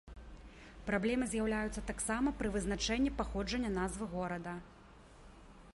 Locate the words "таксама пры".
1.91-2.47